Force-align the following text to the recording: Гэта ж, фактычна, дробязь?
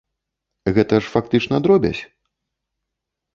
Гэта 0.77 0.99
ж, 1.01 1.11
фактычна, 1.15 1.55
дробязь? 1.67 2.01